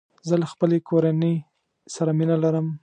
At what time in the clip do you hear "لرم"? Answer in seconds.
2.43-2.67